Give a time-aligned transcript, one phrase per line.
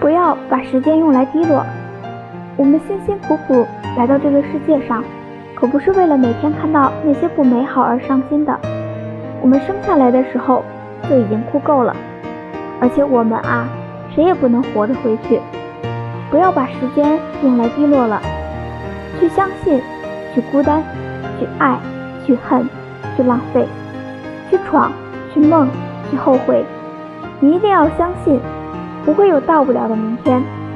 [0.00, 1.64] 不要把时间用来低落。
[2.56, 3.66] 我们辛辛苦苦
[3.96, 5.02] 来到这个世界上，
[5.54, 8.58] 可不是为了每天看到那些不美好而伤心的。
[9.40, 10.64] 我们生下来的时候
[11.08, 11.94] 就已经哭够了，
[12.80, 13.68] 而且我们啊，
[14.14, 15.40] 谁也不能活着回去。
[16.30, 18.20] 不要把时间用来低落了，
[19.18, 19.80] 去相信，
[20.34, 20.82] 去孤单，
[21.38, 21.76] 去爱，
[22.26, 22.68] 去恨，
[23.16, 23.66] 去浪费，
[24.50, 24.92] 去闯，
[25.32, 25.68] 去梦，
[26.10, 26.64] 去后悔。
[27.40, 28.40] 你一定要相信，
[29.08, 30.67] 不会有到不了的明天。